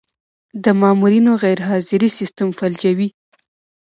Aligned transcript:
د 0.63 0.65
مامورینو 0.81 1.31
غیرحاضري 1.43 2.09
سیستم 2.19 2.47
فلجوي. 2.57 3.07